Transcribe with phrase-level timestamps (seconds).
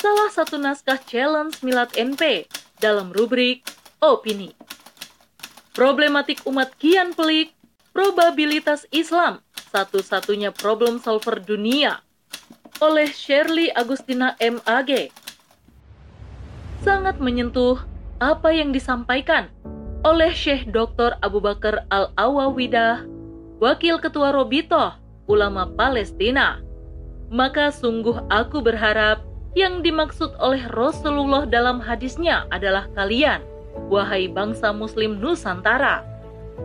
[0.00, 2.48] salah satu naskah challenge Milad NP
[2.80, 3.68] dalam rubrik
[4.00, 4.56] Opini.
[5.76, 7.52] Problematik umat kian pelik,
[7.92, 12.00] probabilitas Islam, satu-satunya problem solver dunia,
[12.80, 15.12] oleh Shirley Agustina MAG.
[16.80, 17.76] Sangat menyentuh
[18.24, 19.52] apa yang disampaikan
[20.00, 21.20] oleh Syekh Dr.
[21.20, 23.04] Abu Bakar Al-Awawidah,
[23.60, 24.96] Wakil Ketua Robito,
[25.28, 26.56] Ulama Palestina.
[27.28, 33.42] Maka sungguh aku berharap yang dimaksud oleh Rasulullah dalam hadisnya adalah kalian,
[33.90, 36.06] wahai bangsa muslim Nusantara.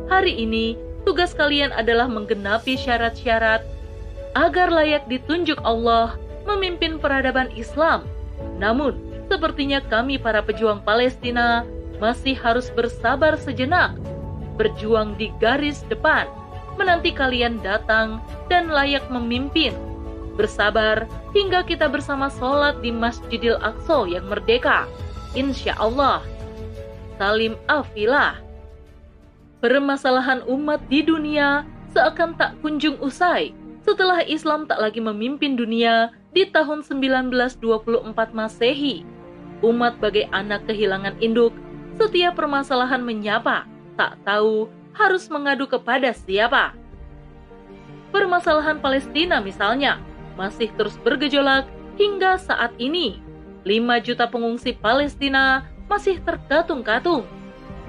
[0.06, 3.66] Hari ini, tugas kalian adalah menggenapi syarat-syarat
[4.38, 6.14] agar layak ditunjuk Allah
[6.46, 8.06] memimpin peradaban Islam.
[8.62, 8.94] Namun,
[9.32, 11.66] sepertinya kami para pejuang Palestina
[11.98, 13.98] masih harus bersabar sejenak,
[14.62, 16.30] berjuang di garis depan,
[16.78, 19.74] menanti kalian datang dan layak memimpin
[20.36, 24.86] bersabar hingga kita bersama sholat di Masjidil Aqsa yang merdeka.
[25.36, 26.24] Insya Allah.
[27.16, 28.40] Salim Afilah.
[29.64, 31.64] Permasalahan umat di dunia
[31.96, 37.64] seakan tak kunjung usai setelah Islam tak lagi memimpin dunia di tahun 1924
[38.36, 39.08] Masehi.
[39.64, 41.56] Umat bagai anak kehilangan induk,
[41.96, 43.64] setiap permasalahan menyapa,
[43.96, 46.76] tak tahu harus mengadu kepada siapa.
[48.12, 50.02] Permasalahan Palestina misalnya,
[50.36, 51.68] masih terus bergejolak
[52.00, 53.20] hingga saat ini.
[53.66, 57.26] 5 juta pengungsi Palestina masih terkatung-katung.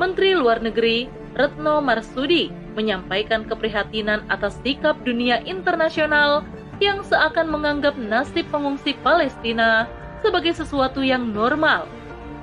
[0.00, 6.44] Menteri Luar Negeri Retno Marsudi menyampaikan keprihatinan atas sikap dunia internasional
[6.80, 9.88] yang seakan menganggap nasib pengungsi Palestina
[10.20, 11.88] sebagai sesuatu yang normal.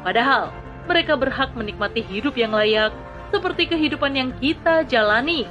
[0.01, 0.53] Padahal,
[0.89, 2.93] mereka berhak menikmati hidup yang layak
[3.33, 5.49] seperti kehidupan yang kita jalani.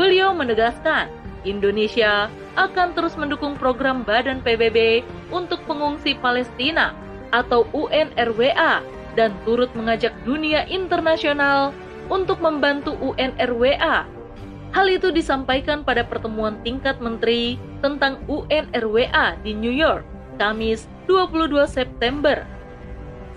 [0.00, 1.12] Beliau menegaskan,
[1.48, 6.92] Indonesia akan terus mendukung program Badan PBB untuk pengungsi Palestina
[7.30, 8.82] atau UNRWA
[9.14, 11.74] dan turut mengajak dunia internasional
[12.10, 14.06] untuk membantu UNRWA.
[14.70, 20.06] Hal itu disampaikan pada pertemuan tingkat menteri tentang UNRWA di New York,
[20.38, 22.46] Kamis 22 September.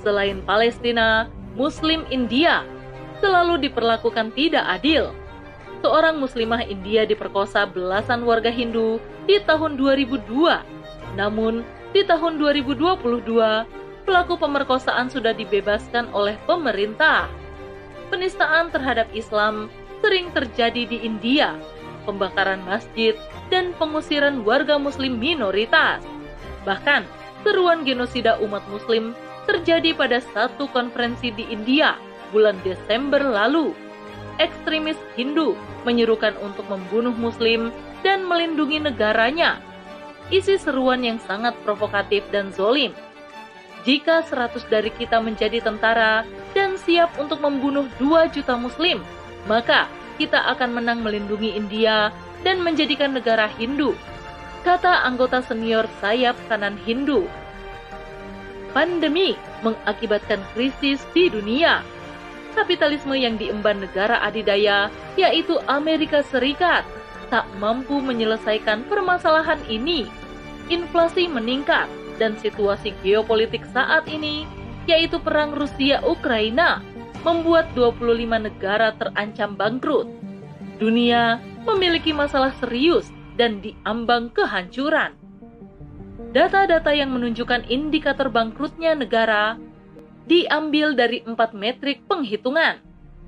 [0.05, 1.25] Selain Palestina,
[1.57, 2.61] Muslim India
[3.17, 5.15] selalu diperlakukan tidak adil
[5.83, 10.23] seorang muslimah India diperkosa belasan warga Hindu di tahun 2002.
[11.19, 13.03] Namun, di tahun 2022,
[14.07, 17.27] pelaku pemerkosaan sudah dibebaskan oleh pemerintah.
[18.07, 19.67] Penistaan terhadap Islam
[19.99, 21.59] sering terjadi di India,
[22.07, 23.19] pembakaran masjid,
[23.51, 25.99] dan pengusiran warga muslim minoritas.
[26.63, 27.03] Bahkan,
[27.43, 29.11] seruan genosida umat muslim
[29.43, 31.99] terjadi pada satu konferensi di India
[32.31, 33.75] bulan Desember lalu
[34.39, 37.71] ekstremis Hindu menyerukan untuk membunuh Muslim
[38.03, 39.59] dan melindungi negaranya.
[40.31, 42.95] Isi seruan yang sangat provokatif dan zolim.
[43.83, 46.23] Jika seratus dari kita menjadi tentara
[46.55, 49.03] dan siap untuk membunuh dua juta Muslim,
[49.43, 52.15] maka kita akan menang melindungi India
[52.47, 53.91] dan menjadikan negara Hindu,
[54.63, 57.27] kata anggota senior sayap kanan Hindu.
[58.71, 61.83] Pandemi mengakibatkan krisis di dunia,
[62.53, 64.87] kapitalisme yang diemban negara adidaya,
[65.19, 66.85] yaitu Amerika Serikat,
[67.33, 70.05] tak mampu menyelesaikan permasalahan ini.
[70.69, 71.89] Inflasi meningkat
[72.21, 74.45] dan situasi geopolitik saat ini,
[74.85, 76.85] yaitu perang Rusia-Ukraina,
[77.25, 80.07] membuat 25 negara terancam bangkrut.
[80.77, 83.07] Dunia memiliki masalah serius
[83.39, 85.15] dan diambang kehancuran.
[86.33, 89.57] Data-data yang menunjukkan indikator bangkrutnya negara
[90.27, 92.79] diambil dari empat metrik penghitungan,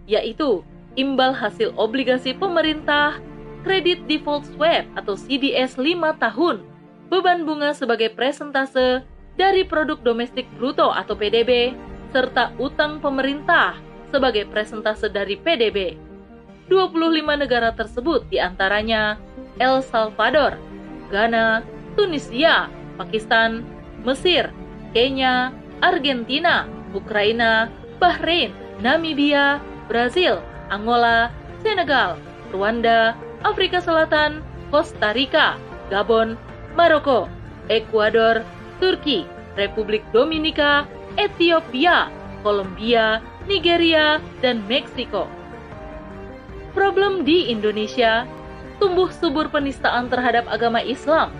[0.08, 0.64] yaitu
[0.96, 3.20] imbal hasil obligasi pemerintah,
[3.68, 6.64] kredit default swap atau CDS 5 tahun,
[7.12, 9.04] beban bunga sebagai presentase
[9.36, 11.76] dari produk domestik bruto atau PDB,
[12.16, 13.76] serta utang pemerintah
[14.14, 16.00] sebagai presentase dari PDB.
[16.72, 19.20] 25 negara tersebut di antaranya
[19.60, 20.58] El Salvador,
[21.12, 21.62] Ghana,
[21.94, 23.62] Tunisia, Pakistan,
[24.02, 24.50] Mesir,
[24.96, 25.52] Kenya,
[25.84, 26.66] Argentina,
[26.96, 27.68] Ukraina,
[28.00, 29.60] Bahrain, Namibia,
[29.92, 30.40] Brazil,
[30.72, 31.30] Angola,
[31.62, 32.18] Senegal,
[32.56, 33.14] Rwanda,
[33.44, 35.60] Afrika Selatan, Costa Rica,
[35.92, 36.40] Gabon,
[36.74, 37.30] Maroko,
[37.70, 38.42] Ekuador,
[38.82, 39.28] Turki,
[39.60, 42.12] Republik Dominika, Ethiopia,
[42.42, 45.30] Kolombia, Nigeria, dan Meksiko.
[46.76, 48.28] Problem di Indonesia,
[48.82, 51.32] tumbuh subur penistaan terhadap agama Islam.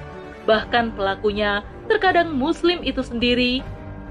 [0.48, 3.60] Bahkan pelakunya terkadang muslim itu sendiri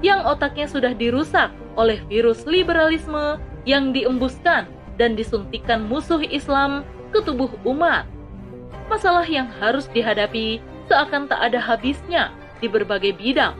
[0.05, 4.69] yang otaknya sudah dirusak oleh virus liberalisme yang diembuskan
[5.01, 8.05] dan disuntikan musuh Islam ke tubuh umat.
[8.85, 12.29] Masalah yang harus dihadapi seakan tak ada habisnya
[12.61, 13.57] di berbagai bidang.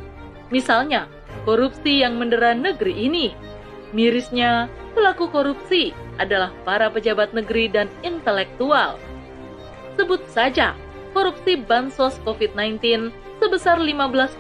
[0.53, 1.09] Misalnya,
[1.50, 3.33] korupsi yang mendera negeri ini.
[3.89, 9.01] Mirisnya, pelaku korupsi adalah para pejabat negeri dan intelektual.
[9.98, 10.77] Sebut saja
[11.18, 13.09] korupsi bansos COVID-19
[13.41, 14.38] sebesar 15,1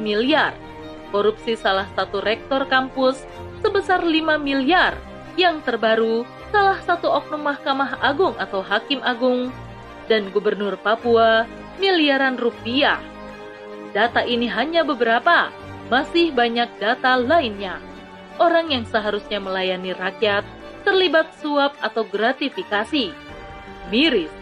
[0.00, 0.56] miliar,
[1.14, 3.22] korupsi salah satu rektor kampus
[3.62, 4.98] sebesar 5 miliar,
[5.38, 9.54] yang terbaru salah satu oknum Mahkamah Agung atau Hakim Agung
[10.10, 11.46] dan Gubernur Papua
[11.78, 12.98] miliaran rupiah.
[13.94, 15.54] Data ini hanya beberapa,
[15.86, 17.78] masih banyak data lainnya.
[18.42, 20.42] Orang yang seharusnya melayani rakyat
[20.82, 23.14] terlibat suap atau gratifikasi.
[23.94, 24.34] Miris.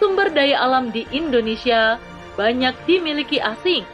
[0.00, 2.00] Sumber daya alam di Indonesia
[2.40, 3.84] banyak dimiliki asing.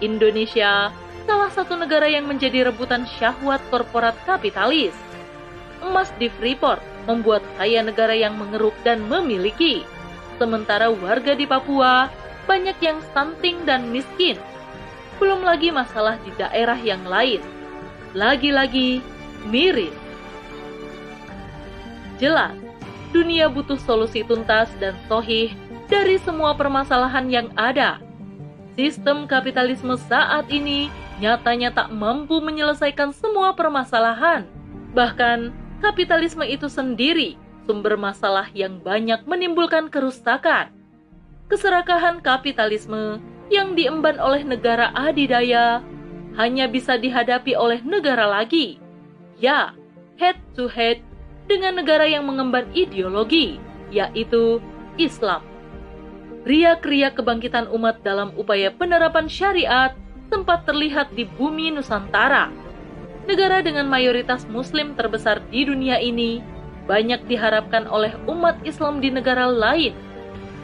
[0.00, 0.90] Indonesia
[1.24, 4.94] salah satu negara yang menjadi rebutan syahwat korporat kapitalis.
[5.84, 9.84] Emas di Freeport membuat kaya negara yang mengeruk dan memiliki.
[10.40, 12.08] Sementara warga di Papua
[12.48, 14.36] banyak yang stunting dan miskin.
[15.20, 17.40] Belum lagi masalah di daerah yang lain.
[18.16, 19.00] Lagi-lagi
[19.48, 19.92] miris.
[22.16, 22.54] Jelas,
[23.12, 25.52] dunia butuh solusi tuntas dan sohih
[25.90, 28.00] dari semua permasalahan yang ada.
[28.74, 30.90] Sistem kapitalisme saat ini
[31.22, 34.46] nyatanya tak mampu menyelesaikan semua permasalahan.
[34.94, 35.52] Bahkan,
[35.82, 40.70] kapitalisme itu sendiri sumber masalah yang banyak menimbulkan kerusakan.
[41.48, 43.20] Keserakahan kapitalisme
[43.52, 45.84] yang diemban oleh negara adidaya
[46.36, 48.80] hanya bisa dihadapi oleh negara lagi.
[49.38, 49.74] Ya,
[50.16, 51.00] head to head
[51.44, 53.60] dengan negara yang mengemban ideologi,
[53.92, 54.58] yaitu
[54.96, 55.44] Islam.
[56.44, 59.96] Riak-riak kebangkitan umat dalam upaya penerapan syariat
[60.34, 62.50] sempat terlihat di bumi Nusantara.
[63.30, 66.42] Negara dengan mayoritas Muslim terbesar di dunia ini
[66.90, 69.94] banyak diharapkan oleh umat Islam di negara lain.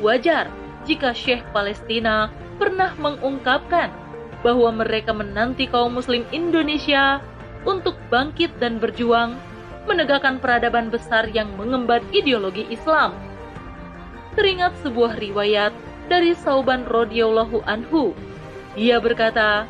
[0.02, 0.50] Wajar
[0.90, 3.94] jika Syekh Palestina pernah mengungkapkan
[4.42, 7.22] bahwa mereka menanti kaum Muslim Indonesia
[7.62, 9.38] untuk bangkit dan berjuang
[9.86, 13.14] menegakkan peradaban besar yang mengemban ideologi Islam.
[14.34, 15.70] Teringat sebuah riwayat
[16.10, 18.12] dari Sauban radhiyallahu anhu.
[18.78, 19.66] Dia berkata,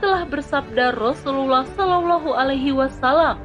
[0.00, 3.38] telah bersabda Rasulullah Shallallahu alaihi wasallam,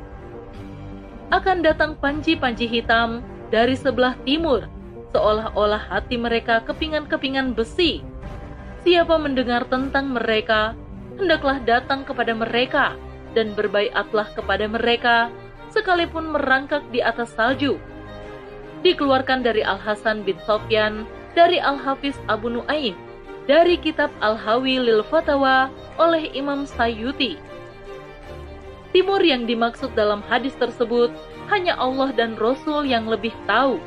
[1.28, 3.20] akan datang panji-panji hitam
[3.52, 4.64] dari sebelah timur,
[5.12, 8.00] seolah-olah hati mereka kepingan-kepingan besi.
[8.88, 10.72] Siapa mendengar tentang mereka,
[11.20, 12.96] hendaklah datang kepada mereka
[13.36, 15.28] dan berbaiatlah kepada mereka,
[15.70, 17.76] sekalipun merangkak di atas salju.
[18.88, 21.04] Dikeluarkan dari Al-Hasan bin Sofyan,
[21.36, 22.96] dari Al-Hafiz Abu Nuaim,
[23.48, 27.48] dari kitab Al-Hawi Lil Fatawa oleh Imam Sayyuti
[28.96, 31.12] Timur yang dimaksud dalam hadis tersebut
[31.52, 33.80] hanya Allah dan Rasul yang lebih tahu.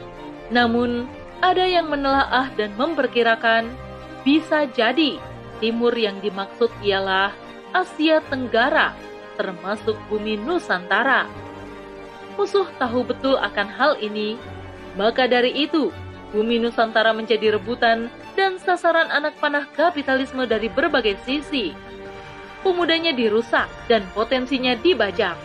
[0.53, 1.09] Namun,
[1.41, 3.73] ada yang menelaah dan memperkirakan
[4.23, 5.17] bisa jadi
[5.59, 7.33] timur yang dimaksud ialah
[7.73, 8.93] Asia Tenggara,
[9.41, 11.25] termasuk bumi Nusantara.
[12.37, 14.37] Musuh tahu betul akan hal ini,
[14.97, 15.89] maka dari itu
[16.31, 21.91] bumi Nusantara menjadi rebutan dan sasaran anak panah kapitalisme dari berbagai sisi
[22.63, 25.37] pemudanya dirusak dan potensinya dibajak.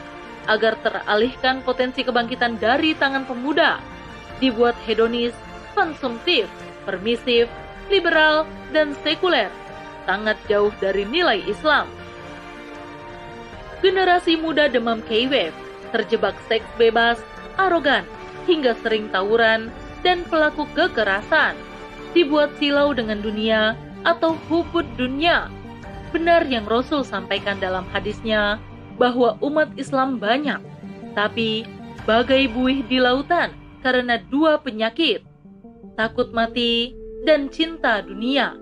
[0.46, 3.82] Agar teralihkan potensi kebangkitan dari tangan pemuda,
[4.38, 5.34] dibuat hedonis,
[5.74, 6.46] konsumtif,
[6.86, 7.50] permisif,
[7.90, 9.50] liberal, dan sekuler,
[10.06, 11.90] sangat jauh dari nilai Islam.
[13.82, 15.58] Generasi muda demam K-Wave,
[15.89, 17.18] terjebak seks bebas,
[17.58, 18.06] arogan,
[18.46, 19.74] hingga sering tawuran,
[20.05, 21.57] dan pelaku kekerasan,
[22.13, 23.74] dibuat silau dengan dunia
[24.05, 25.50] atau hubud dunia.
[26.13, 28.62] Benar yang Rasul sampaikan dalam hadisnya
[29.01, 30.62] bahwa umat Islam banyak,
[31.17, 31.65] tapi
[32.05, 35.25] bagai buih di lautan karena dua penyakit,
[35.97, 36.93] takut mati
[37.25, 38.53] dan cinta dunia.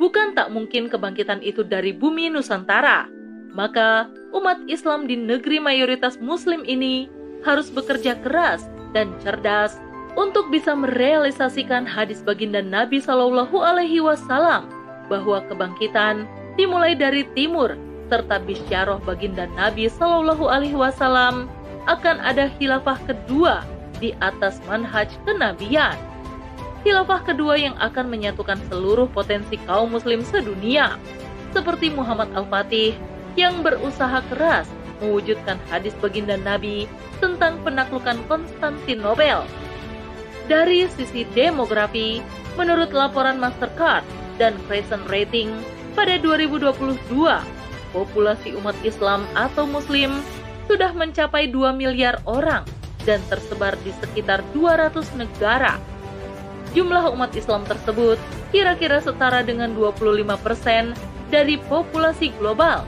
[0.00, 3.04] Bukan tak mungkin kebangkitan itu dari bumi Nusantara,
[3.52, 7.10] maka umat Islam di negeri mayoritas Muslim ini
[7.44, 8.64] harus bekerja keras
[8.96, 9.76] dan cerdas
[10.18, 14.66] untuk bisa merealisasikan hadis baginda Nabi Shallallahu Alaihi Wasallam
[15.06, 17.74] bahwa kebangkitan dimulai dari timur
[18.10, 21.46] serta bisyarah baginda Nabi Shallallahu Alaihi Wasallam
[21.86, 23.62] akan ada khilafah kedua
[24.02, 25.94] di atas manhaj kenabian.
[26.80, 30.96] Khilafah kedua yang akan menyatukan seluruh potensi kaum muslim sedunia,
[31.52, 32.96] seperti Muhammad Al-Fatih
[33.36, 34.66] yang berusaha keras
[35.04, 36.88] mewujudkan hadis baginda Nabi
[37.20, 39.44] tentang penaklukan Konstantinopel.
[40.50, 42.18] Dari sisi demografi,
[42.58, 44.02] menurut laporan Mastercard,
[44.34, 45.54] dan Crescent Rating
[45.94, 46.74] pada 2022,
[47.94, 50.18] populasi umat Islam atau Muslim
[50.66, 52.66] sudah mencapai 2 miliar orang
[53.06, 55.78] dan tersebar di sekitar 200 negara.
[56.74, 58.18] Jumlah umat Islam tersebut
[58.50, 60.98] kira-kira setara dengan 25%
[61.30, 62.82] dari populasi global.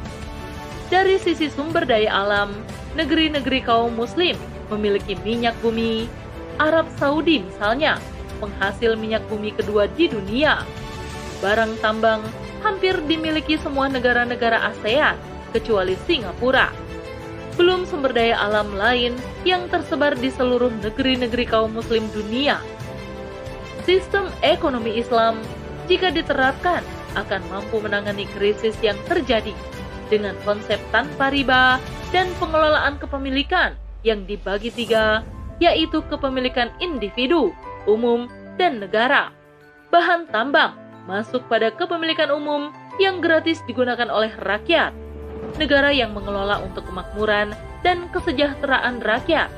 [0.90, 2.58] Dari sisi sumber daya alam,
[2.98, 4.34] negeri-negeri kaum muslim
[4.66, 6.10] memiliki minyak bumi.
[6.58, 7.96] Arab Saudi misalnya,
[8.42, 10.64] penghasil minyak bumi kedua di dunia.
[11.38, 12.22] Barang tambang
[12.62, 15.18] hampir dimiliki semua negara-negara ASEAN,
[15.52, 16.72] kecuali Singapura.
[17.54, 19.12] Belum sumber daya alam lain
[19.44, 22.56] yang tersebar di seluruh negeri-negeri kaum muslim dunia.
[23.84, 25.36] Sistem ekonomi Islam,
[25.90, 26.80] jika diterapkan,
[27.12, 29.52] akan mampu menangani krisis yang terjadi
[30.08, 31.76] dengan konsep tanpa riba
[32.08, 35.20] dan pengelolaan kepemilikan yang dibagi tiga,
[35.62, 37.54] yaitu kepemilikan individu,
[37.86, 38.26] umum,
[38.58, 39.30] dan negara.
[39.94, 40.74] Bahan tambang
[41.06, 44.90] masuk pada kepemilikan umum yang gratis digunakan oleh rakyat,
[45.56, 47.54] negara yang mengelola untuk kemakmuran
[47.86, 49.48] dan kesejahteraan rakyat.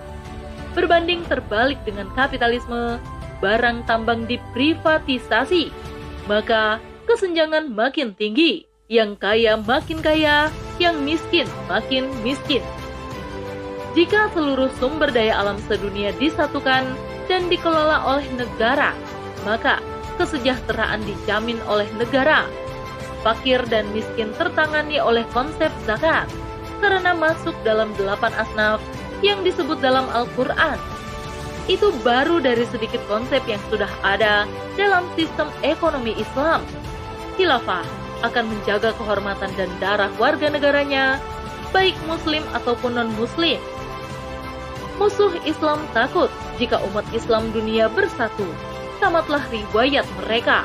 [0.76, 3.00] Berbanding terbalik dengan kapitalisme,
[3.40, 5.72] barang tambang diprivatisasi,
[6.28, 12.60] maka kesenjangan makin tinggi yang kaya makin kaya, yang miskin makin miskin.
[13.94, 16.82] Jika seluruh sumber daya alam sedunia disatukan
[17.30, 18.90] dan dikelola oleh negara,
[19.46, 19.78] maka
[20.18, 22.42] kesejahteraan dijamin oleh negara.
[23.22, 26.28] Fakir dan miskin tertangani oleh konsep zakat
[26.82, 28.82] karena masuk dalam delapan asnaf
[29.24, 30.76] yang disebut dalam Al-Quran.
[31.64, 34.44] Itu baru dari sedikit konsep yang sudah ada
[34.76, 36.60] dalam sistem ekonomi Islam.
[37.40, 37.86] Khilafah
[38.20, 41.16] akan menjaga kehormatan dan darah warga negaranya,
[41.72, 43.56] baik muslim ataupun non-muslim.
[44.94, 48.46] Musuh Islam takut jika umat Islam dunia bersatu.
[49.02, 50.62] Tamatlah riwayat mereka.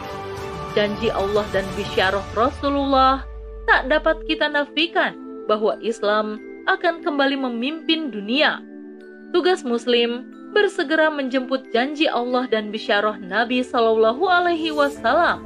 [0.77, 3.25] Janji Allah dan bisyarah Rasulullah
[3.65, 5.17] tak dapat kita nafikan
[5.49, 6.37] bahwa Islam
[6.69, 8.61] akan kembali memimpin dunia.
[9.33, 15.45] Tugas muslim bersegera menjemput janji Allah dan bisyarah Nabi Shallallahu alaihi wasallam.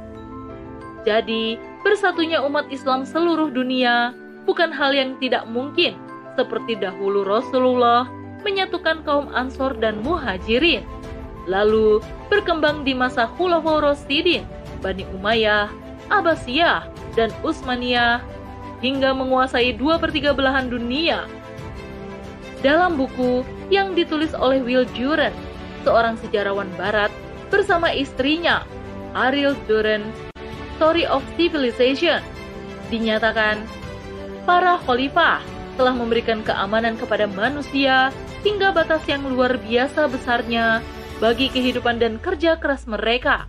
[1.04, 5.96] Jadi, bersatunya umat Islam seluruh dunia bukan hal yang tidak mungkin,
[6.36, 8.08] seperti dahulu Rasulullah
[8.44, 10.84] menyatukan kaum Ansor dan Muhajirin.
[11.48, 14.44] Lalu berkembang di masa Khulafaur Rasyidin,
[14.80, 15.68] Bani Umayyah,
[16.12, 18.20] Abbasiyah, dan Utsmaniyah
[18.84, 21.24] hingga menguasai dua per tiga belahan dunia.
[22.60, 25.32] Dalam buku yang ditulis oleh Will Duran,
[25.84, 27.12] seorang sejarawan barat,
[27.52, 28.64] bersama istrinya,
[29.12, 30.04] Ariel Duran
[30.76, 32.24] Story of Civilization,
[32.88, 33.60] dinyatakan
[34.48, 35.40] para khalifah
[35.76, 38.12] telah memberikan keamanan kepada manusia
[38.44, 40.84] hingga batas yang luar biasa besarnya
[41.18, 43.48] bagi kehidupan dan kerja keras mereka.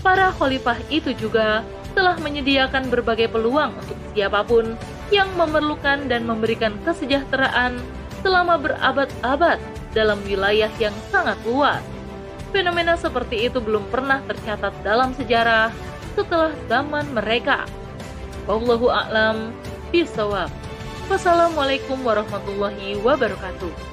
[0.00, 4.78] Para khalifah itu juga telah menyediakan berbagai peluang untuk siapa pun
[5.12, 7.76] yang memerlukan dan memberikan kesejahteraan
[8.24, 9.60] selama berabad-abad
[9.92, 11.82] dalam wilayah yang sangat luas.
[12.54, 15.68] Fenomena seperti itu belum pernah tercatat dalam sejarah
[16.16, 17.64] setelah zaman mereka.
[18.48, 19.52] Wallahu a'lam
[19.92, 20.48] bisawab.
[21.08, 23.91] Wassalamualaikum warahmatullahi wabarakatuh.